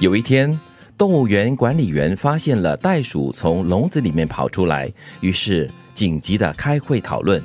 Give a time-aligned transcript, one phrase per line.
[0.00, 0.58] 有一天，
[0.98, 7.40] 动物园管理员发现了袋鼠从笼子里面跑出来，于是紧急的开会讨论，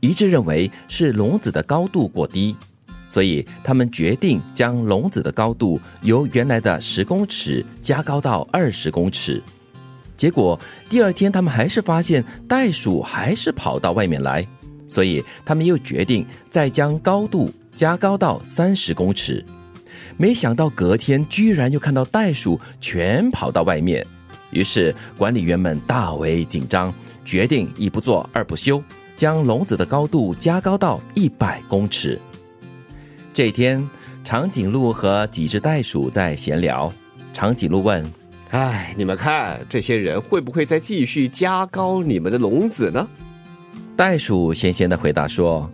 [0.00, 2.56] 一致认为是笼子的高度过低，
[3.06, 9.42] 所以他们决定将笼子的高度由原来的十公尺加高到二十公尺。
[10.16, 10.58] 结果
[10.88, 14.46] 第二天，他们还是发现袋鼠还是跑到外面来，
[14.86, 19.44] 所以他们又决定再将高度加高到三十公尺。
[20.16, 24.06] 没想到隔天居然又看到袋鼠全跑到外面，
[24.50, 26.92] 于是管理员们大为紧张，
[27.24, 28.82] 决定一不做二不休，
[29.16, 32.20] 将笼子的高度加高到一百公尺。
[33.32, 33.88] 这天，
[34.24, 36.92] 长颈鹿和几只袋鼠在闲聊。
[37.32, 38.04] 长颈鹿问
[38.50, 43.08] 哎，你们看，这些人会不会再继续加高你们的笼子呢？
[43.96, 45.70] 袋鼠闲闲的回答说：“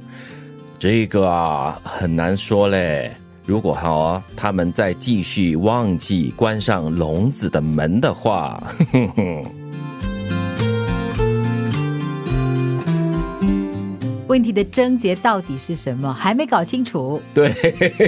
[0.79, 8.61] 这个啊，很难说嘞。”如果哈他们再继续忘记关上笼子的门的话，
[8.93, 9.66] 哼哼。
[14.29, 16.13] 问题的症结到底是什么？
[16.13, 17.21] 还没搞清楚。
[17.33, 17.49] 对，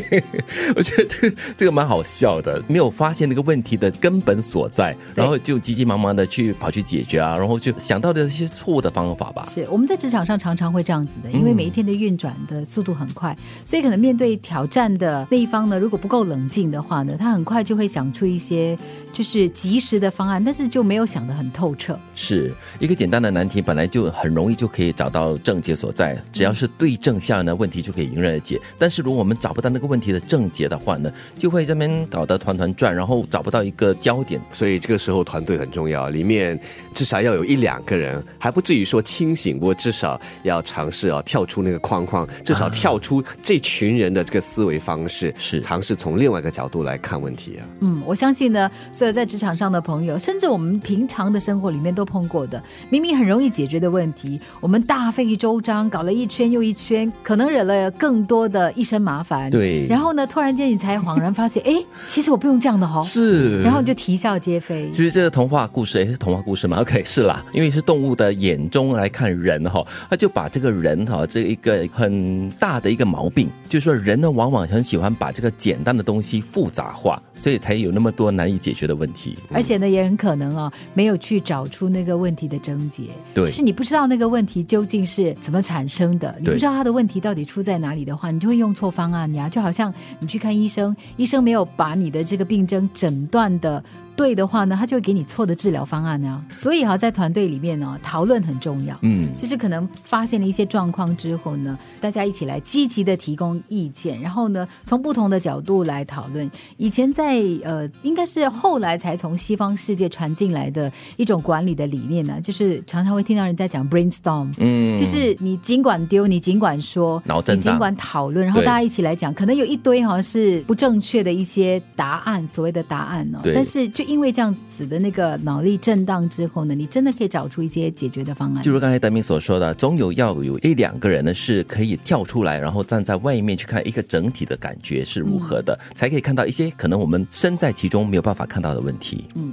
[0.75, 9.48] 我觉得这个这个蛮好笑的，没有发现那个问题的根本所在，然后就急急忙忙的去跑去解决啊，然后就想到的一些错误的方法吧。
[9.48, 18.77] 是我们在职场上常常会这样子的，因为每一天的运转的速度很快，所以可能面对挑战的那一方呢，如果不够冷静的话呢，他很快就会想出一些
[19.12, 21.98] 就是及时的方案，但是就没有想得很透彻。
[22.14, 26.08] 是一个简单的难题，本来就很容易就可以找到症结所在。
[26.33, 28.61] 只要是对症下呢，问题就可以迎刃而解。
[28.78, 34.41] 但是如果我们找不到那个问题的症结的话呢，就会这边搞得团团转，然后找不到一个焦点。
[34.52, 36.58] 所以这个时候团队很重要，里面
[36.92, 47.62] 至少要有一两个人，还不至于说清醒，不过至少要尝试啊跳出那个框框，至少跳出这群人的这个思维方式，是尝试从另外一个角度来看问题啊。
[47.80, 52.60] 嗯，我相信呢，所有在职场上的朋友，甚至我们平常的生活里面都碰过的，
[52.91, 55.97] 明明很容易解决的问题，我们大费周章搞。
[55.98, 59.50] 搞了一圈又一圈，可能惹了更多的一身麻烦。
[59.50, 63.00] 对，然后呢，突然间你才恍然发现，哎，其实我不用这样的哈。
[63.03, 64.88] 是，然后你就啼笑皆非。
[64.91, 66.81] 其实这个童话故事也是童话故事嘛。
[66.81, 79.36] OK，是啦，因为是动物的眼中来看人哈，他就把这个人哈这一个很大的一个毛病，就是说人呢往往很喜欢把这个简单的东西复杂化，所以才有那么多难以解决的问题。
[79.53, 83.03] 而且呢，也很可能啊，没有去找出那个问题的症结。
[83.34, 85.88] 对，就是你不知道那个问题究竟是怎么产。
[85.88, 89.49] 生的，你不知道他的问题到底出在哪里的话，你就会用错方案呀。
[89.49, 93.82] 就好像你去看医生，医生没有把你的这个病症诊断的。
[94.18, 96.44] 对的话呢，他就会给你错的治疗方案呢。
[96.48, 98.98] 所以哈，在团队里面呢，讨论很重要。
[99.02, 106.50] 嗯，就是可能发现了一些状况之后呢，大家一起来积极的提供意见，然后呢，从不同的角度来讨论。
[106.78, 117.22] 以前在呃，应该是后来才从西方世界传进来的一种管理的理念呢，就是常常会听到人在讲 brainstorm，嗯，就是你尽管丢，你尽管说，
[117.54, 124.07] 你尽管讨论，然后大家一起来讲，可能有一堆好像是不正确的一些答案，所谓的答案呢，但是就。
[124.08, 128.62] 因为这样子的那个脑力震荡之后呢，你真的可以找出一些解决的方案。
[128.62, 139.26] 就如刚才德明所说的，总有要有一两个人呢是可以跳出来，然后站在外面去看一个整体的感觉是如何的，才可以看到一些可能我们身在其中没有办法看到的问题。
[139.34, 139.52] 嗯，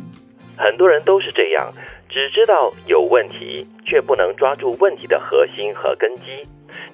[0.56, 1.70] 很多人都是这样，
[2.08, 6.22] 只知道有问题，却不能抓住问题的核心和根基。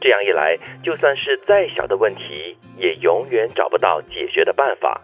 [0.02, 5.00] 这样一来，就算是再小的问题，也永远找不到解决的办法。